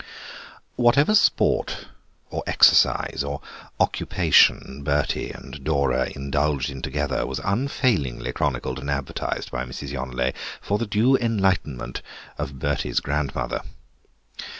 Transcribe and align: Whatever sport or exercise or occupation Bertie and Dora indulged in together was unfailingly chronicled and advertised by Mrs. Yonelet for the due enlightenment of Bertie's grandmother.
Whatever 0.77 1.13
sport 1.13 1.85
or 2.31 2.41
exercise 2.47 3.23
or 3.23 3.39
occupation 3.79 4.81
Bertie 4.83 5.29
and 5.29 5.63
Dora 5.63 6.09
indulged 6.15 6.71
in 6.71 6.81
together 6.81 7.23
was 7.27 7.39
unfailingly 7.43 8.31
chronicled 8.31 8.79
and 8.79 8.89
advertised 8.89 9.51
by 9.51 9.63
Mrs. 9.63 9.89
Yonelet 9.89 10.33
for 10.59 10.79
the 10.79 10.87
due 10.87 11.17
enlightenment 11.17 12.01
of 12.39 12.57
Bertie's 12.57 12.99
grandmother. 12.99 13.61